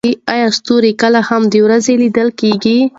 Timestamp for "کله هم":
1.01-1.41